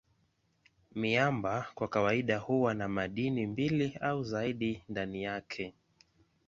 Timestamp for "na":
2.73-2.87